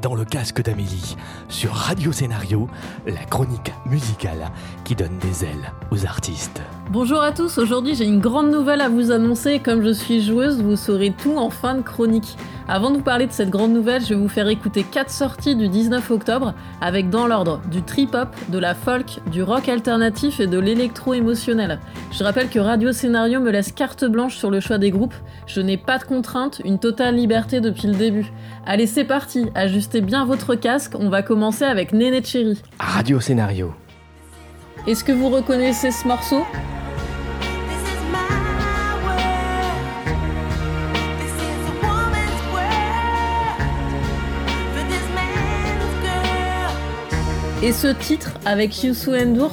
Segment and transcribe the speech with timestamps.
[0.00, 1.16] dans le casque d'Amélie
[1.48, 2.68] sur Radio Scénario,
[3.06, 4.50] la chronique musicale
[4.84, 6.60] qui donne des ailes aux artistes.
[6.90, 10.62] Bonjour à tous, aujourd'hui j'ai une grande nouvelle à vous annoncer comme je suis joueuse,
[10.62, 12.36] vous saurez tout en fin de chronique.
[12.70, 15.56] Avant de vous parler de cette grande nouvelle, je vais vous faire écouter 4 sorties
[15.56, 20.46] du 19 octobre avec dans l'ordre du trip-hop, de la folk, du rock alternatif et
[20.46, 21.78] de l'électro-émotionnel.
[22.12, 25.14] Je rappelle que Radio Scénario me laisse carte blanche sur le choix des groupes,
[25.46, 28.32] je n'ai pas de contraintes, une totale liberté depuis le début.
[28.66, 29.46] Allez c'est parti,
[29.88, 32.60] ajustez bien votre casque, on va commencer avec Néné Cherry.
[32.78, 33.72] Radio Scénario.
[34.86, 36.44] Est-ce que vous reconnaissez ce morceau?
[47.62, 49.52] Et ce titre avec Youssou N'Dour?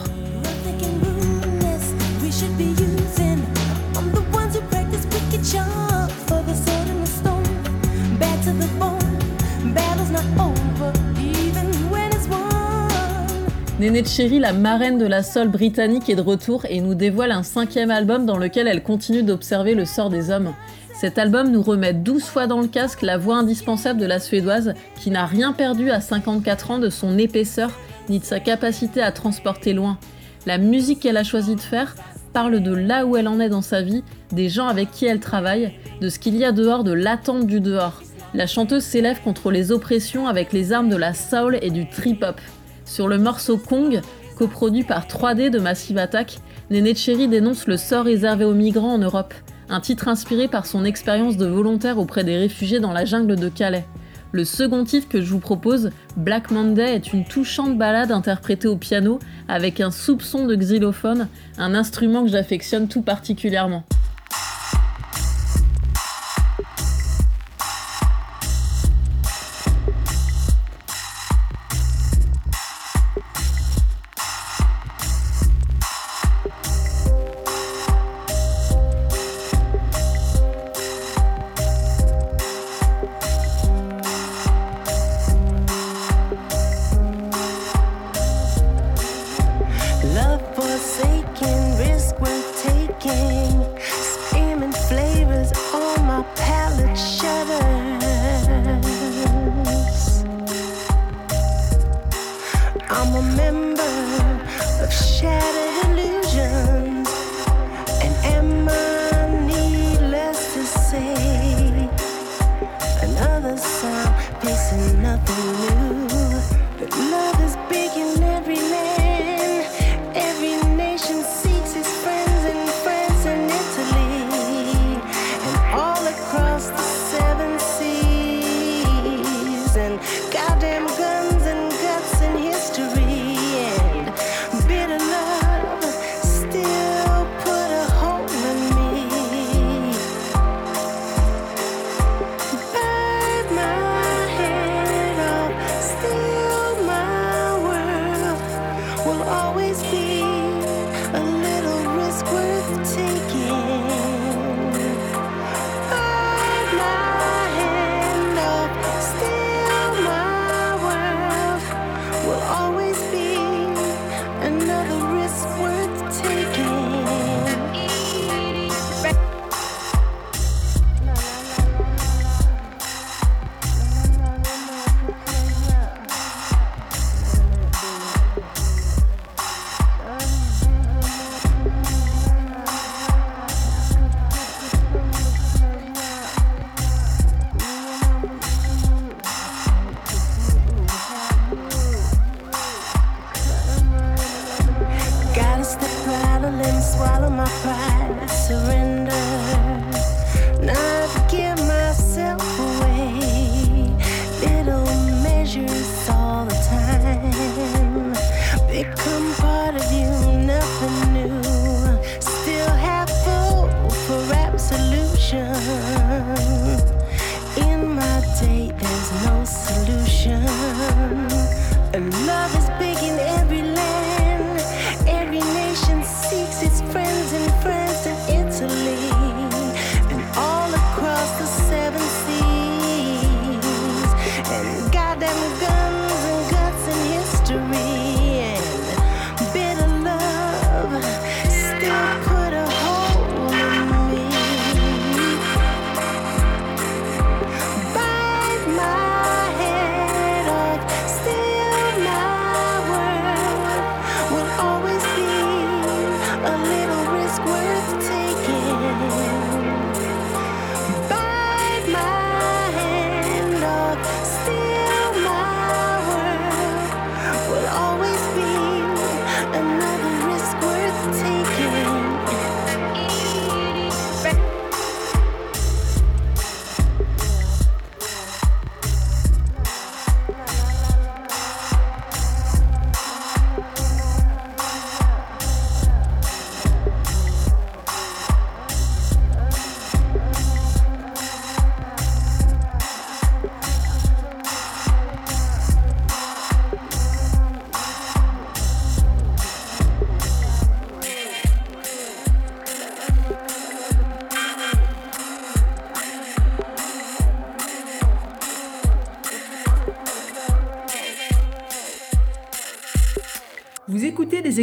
[13.85, 17.43] Néné Cherry, la marraine de la soul britannique, est de retour et nous dévoile un
[17.43, 20.55] cinquième album dans lequel elle continue d'observer le sort des hommes.
[20.99, 24.73] Cet album nous remet 12 fois dans le casque la voix indispensable de la Suédoise,
[24.99, 27.69] qui n'a rien perdu à 54 ans de son épaisseur
[28.09, 29.99] ni de sa capacité à transporter loin.
[30.47, 31.95] La musique qu'elle a choisi de faire
[32.33, 35.19] parle de là où elle en est dans sa vie, des gens avec qui elle
[35.19, 38.01] travaille, de ce qu'il y a dehors, de l'attente du dehors.
[38.33, 42.41] La chanteuse s'élève contre les oppressions avec les armes de la soul et du trip-hop.
[42.85, 44.01] Sur le morceau Kong,
[44.37, 46.37] coproduit par 3D de Massive Attack,
[46.69, 49.33] Néné Cherry dénonce le sort réservé aux migrants en Europe,
[49.69, 53.49] un titre inspiré par son expérience de volontaire auprès des réfugiés dans la jungle de
[53.49, 53.85] Calais.
[54.31, 58.75] Le second titre que je vous propose, Black Monday, est une touchante balade interprétée au
[58.75, 63.83] piano avec un soupçon de xylophone, un instrument que j'affectionne tout particulièrement.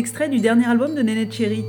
[0.03, 1.65] Extraits du dernier album de Nenette Cherry.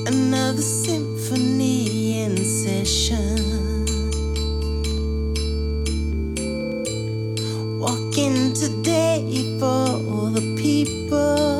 [0.07, 3.36] Another symphony in session.
[7.81, 11.50] Walking today for all the people.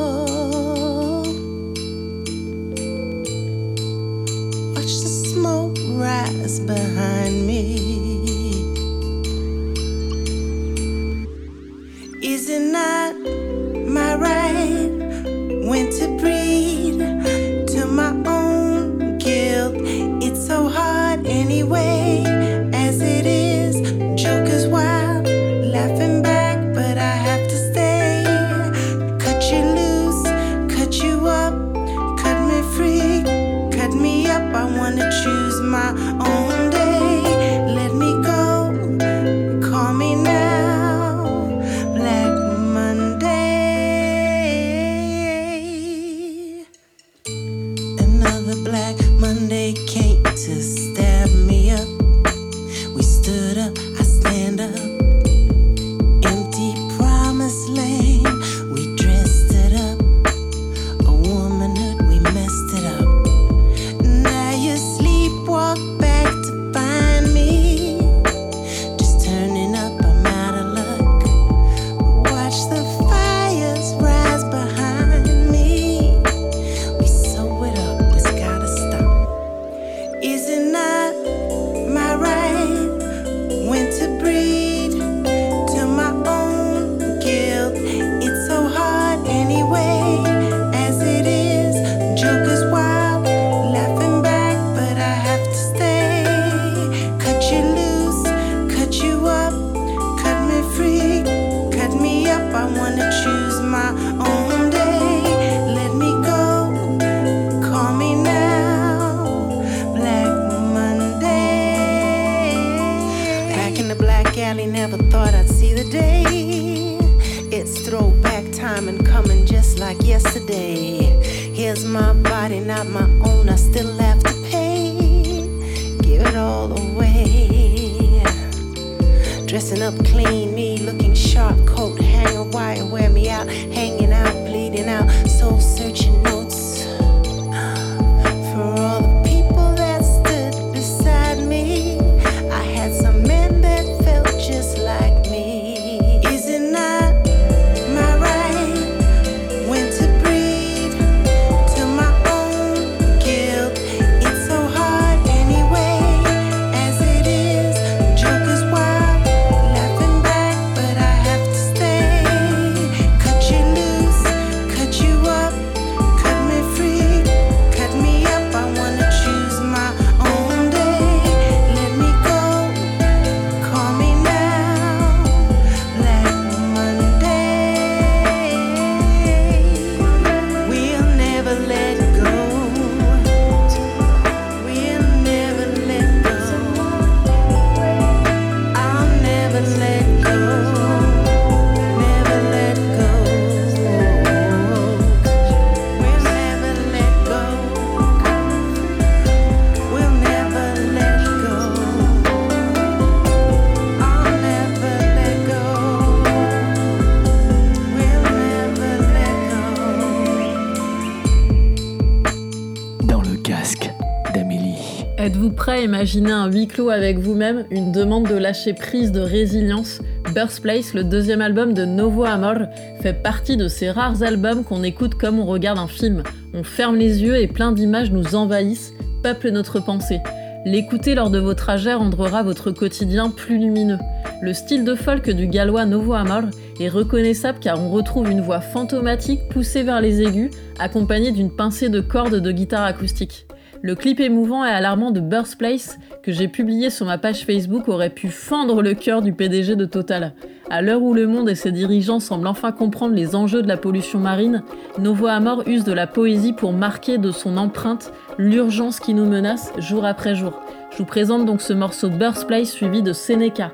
[216.02, 220.00] Imaginer un huis clos avec vous-même, une demande de lâcher prise, de résilience
[220.34, 222.56] Birthplace, le deuxième album de Novo Amor,
[223.04, 226.24] fait partie de ces rares albums qu'on écoute comme on regarde un film.
[226.56, 230.22] On ferme les yeux et plein d'images nous envahissent, peuplent notre pensée.
[230.66, 234.00] L'écouter lors de vos trajets rendra votre quotidien plus lumineux.
[234.42, 236.46] Le style de folk du gallois Novo Amor
[236.80, 241.90] est reconnaissable car on retrouve une voix fantomatique poussée vers les aigus, accompagnée d'une pincée
[241.90, 243.46] de cordes de guitare acoustique.
[243.84, 248.12] Le clip émouvant et alarmant de Birthplace, que j'ai publié sur ma page Facebook, aurait
[248.12, 250.34] pu fendre le cœur du PDG de Total.
[250.70, 253.78] À l'heure où le monde et ses dirigeants semblent enfin comprendre les enjeux de la
[253.78, 254.62] pollution marine,
[255.00, 259.74] Novo Amor use de la poésie pour marquer de son empreinte l'urgence qui nous menace
[259.80, 260.62] jour après jour.
[260.92, 263.74] Je vous présente donc ce morceau Birthplace suivi de Seneca.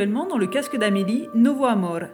[0.00, 2.04] Actuellement dans le casque d'Amélie, Novo Amor.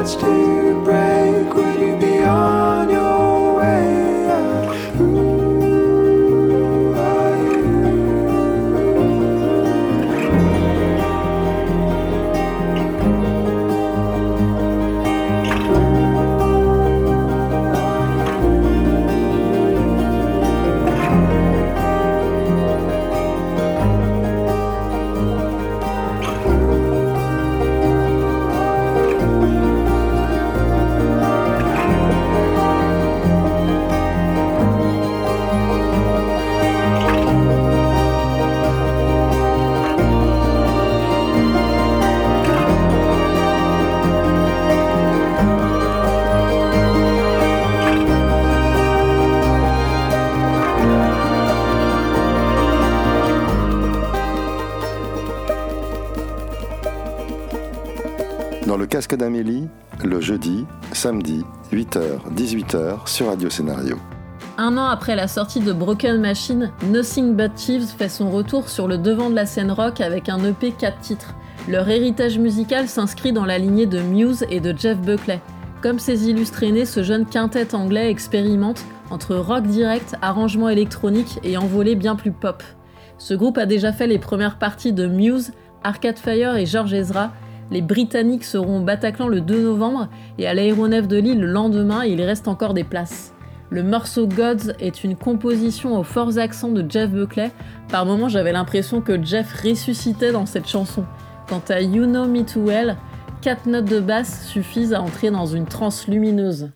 [0.00, 0.69] A chance
[59.08, 59.68] d'Amélie,
[60.04, 63.96] le jeudi, samedi, 8h, 18h sur Radio Scénario.
[64.58, 68.86] Un an après la sortie de Broken Machine, Nothing But Thieves fait son retour sur
[68.86, 71.34] le devant de la scène rock avec un EP 4 titres.
[71.68, 75.40] Leur héritage musical s'inscrit dans la lignée de Muse et de Jeff Buckley.
[75.82, 81.56] Comme ses illustrés nés, ce jeune quintet anglais expérimente entre rock direct, arrangement électronique et
[81.56, 82.62] envolée bien plus pop.
[83.18, 87.32] Ce groupe a déjà fait les premières parties de Muse, Arcade Fire et George Ezra.
[87.70, 92.04] Les Britanniques seront au Bataclan le 2 novembre et à l'aéronef de Lille le lendemain
[92.04, 93.32] il reste encore des places.
[93.70, 97.52] Le morceau Gods est une composition aux forts accents de Jeff Buckley.
[97.88, 101.04] Par moments, j'avais l'impression que Jeff ressuscitait dans cette chanson.
[101.48, 102.96] Quant à You Know Me Too Well,
[103.40, 106.70] quatre notes de basse suffisent à entrer dans une transe lumineuse.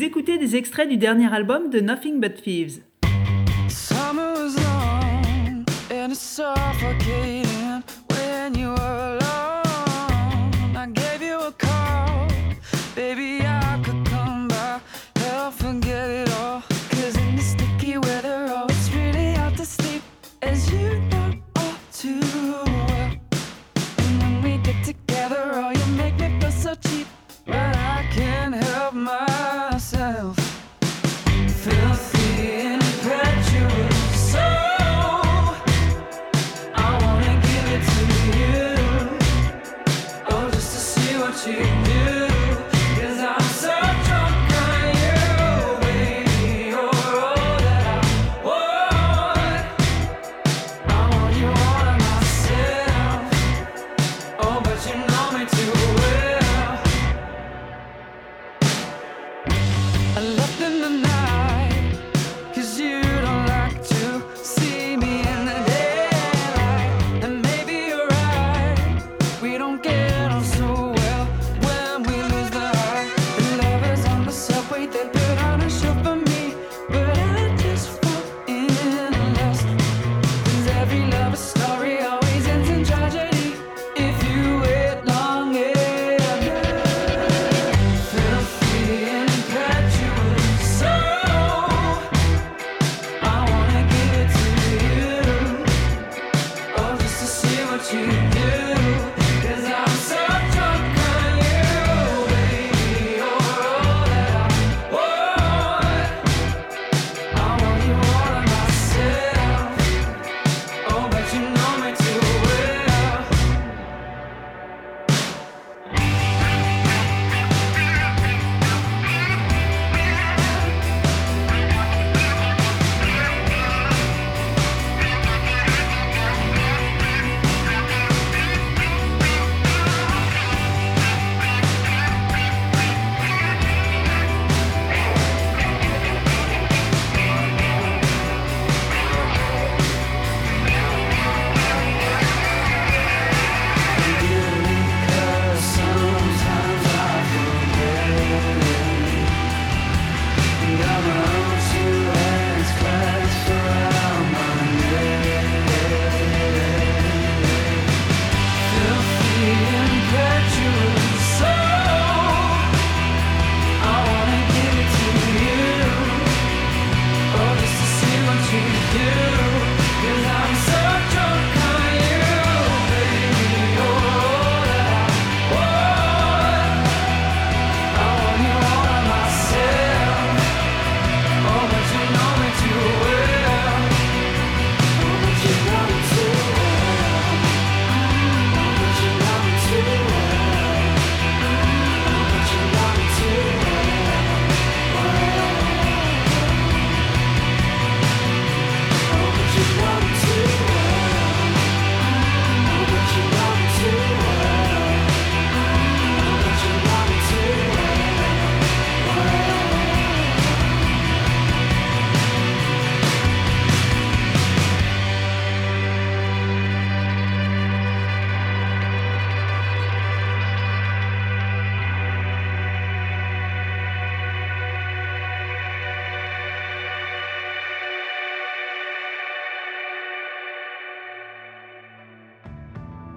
[0.00, 2.80] Vous écoutez des extraits du dernier album de Nothing But Thieves.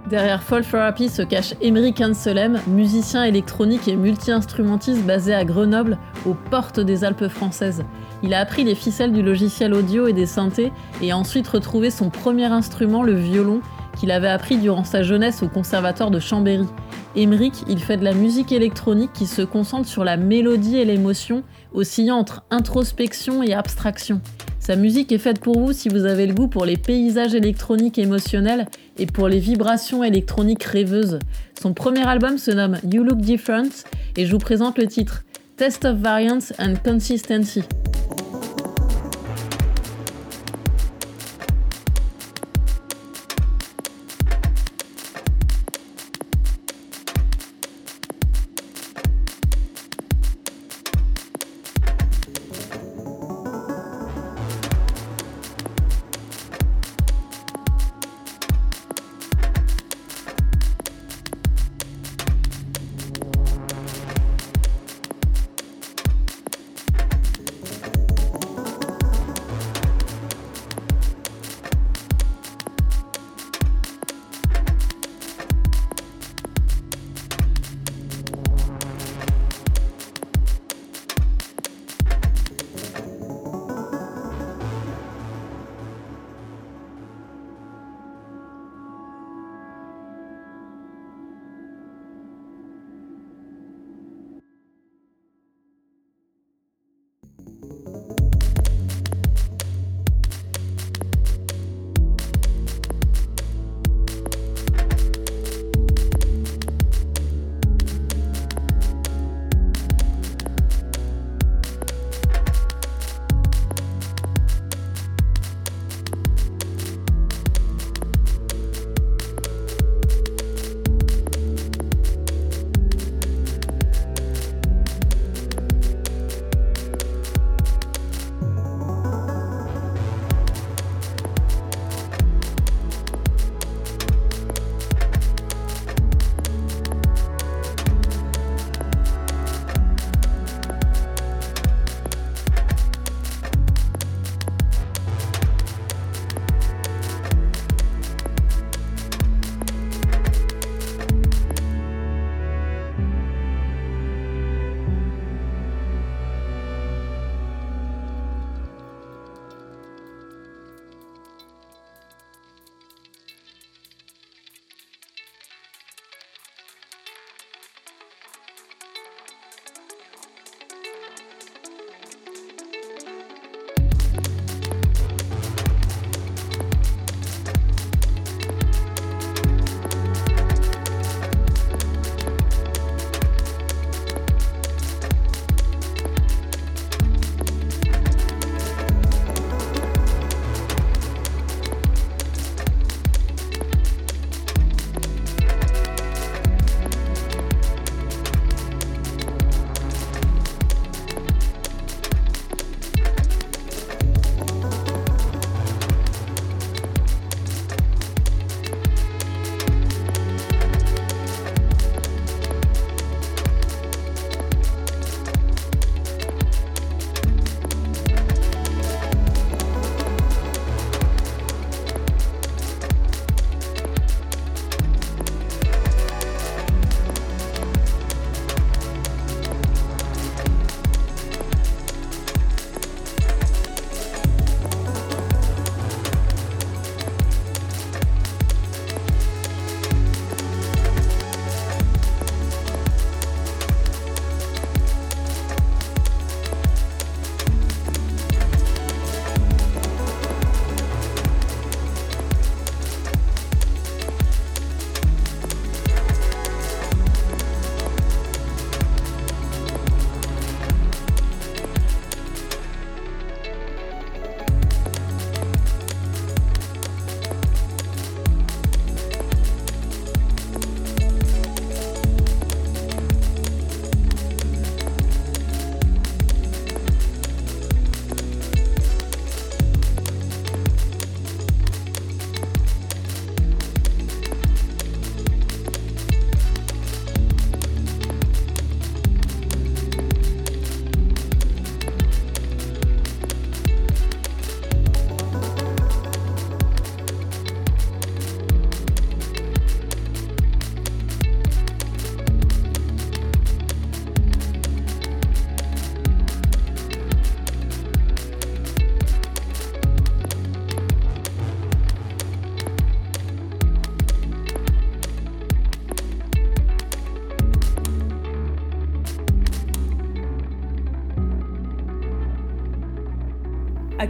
[0.10, 6.34] Derrière Fall Therapy se cache Emery Cancelem, musicien électronique et multi-instrumentiste basé à Grenoble, aux
[6.34, 7.86] portes des Alpes françaises.
[8.22, 11.90] Il a appris les ficelles du logiciel audio et des synthés et a ensuite retrouvé
[11.90, 13.62] son premier instrument, le violon,
[13.98, 16.68] qu'il avait appris durant sa jeunesse au conservatoire de Chambéry.
[17.16, 21.44] Emeric, il fait de la musique électronique qui se concentre sur la mélodie et l'émotion,
[21.74, 24.20] oscillant entre introspection et abstraction.
[24.66, 28.00] Sa musique est faite pour vous si vous avez le goût pour les paysages électroniques
[28.00, 28.66] émotionnels
[28.98, 31.20] et pour les vibrations électroniques rêveuses.
[31.62, 33.84] Son premier album se nomme You Look Different
[34.16, 35.26] et je vous présente le titre
[35.58, 37.64] Test of Variance and Consistency.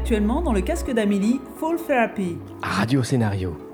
[0.03, 2.37] Actuellement dans le casque d'Amélie, Fall Therapy.
[2.61, 3.72] Radio Scénario.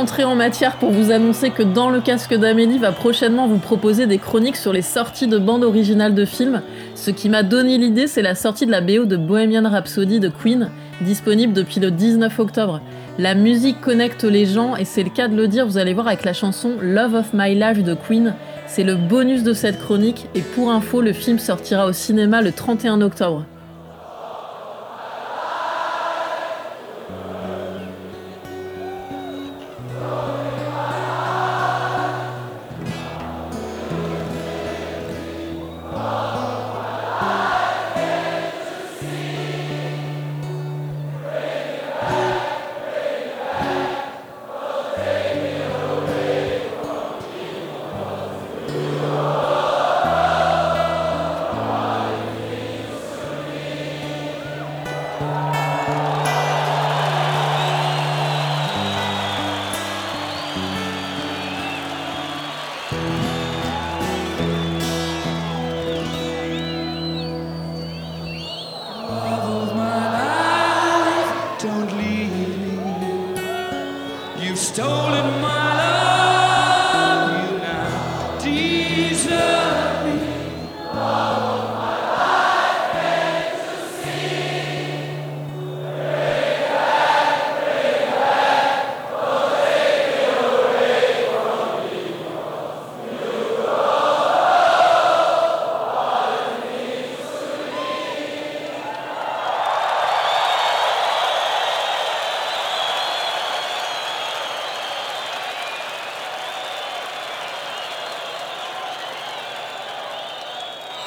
[0.00, 4.06] Entrée en matière pour vous annoncer que Dans le casque d'Amélie va prochainement vous proposer
[4.06, 6.62] des chroniques sur les sorties de bandes originales de films.
[6.94, 10.30] Ce qui m'a donné l'idée, c'est la sortie de la BO de Bohemian Rhapsody de
[10.30, 10.70] Queen,
[11.02, 12.80] disponible depuis le 19 octobre.
[13.18, 16.06] La musique connecte les gens et c'est le cas de le dire, vous allez voir
[16.06, 18.32] avec la chanson Love of My Life de Queen.
[18.66, 22.52] C'est le bonus de cette chronique et pour info, le film sortira au cinéma le
[22.52, 23.44] 31 octobre.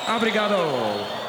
[0.07, 1.22] Obrigado.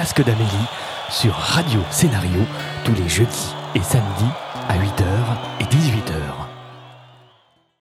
[0.00, 0.66] Casque d'Amélie
[1.10, 2.40] sur Radio Scénario
[2.84, 4.32] tous les jeudis et samedis
[4.66, 5.09] à 8h et 18h.